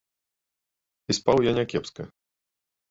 І 1.13 1.19
спаў 1.19 1.37
я 1.51 1.57
някепска. 1.59 2.03